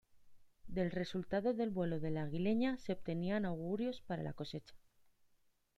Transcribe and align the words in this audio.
Del 0.67 0.89
resultado 0.89 1.53
del 1.53 1.69
vuelo 1.69 1.99
de 1.99 2.09
la 2.09 2.23
aguileña 2.23 2.75
se 2.79 2.91
obtenían 2.93 3.45
augurios 3.45 4.01
para 4.01 4.23
la 4.23 4.33
cosecha. 4.33 4.73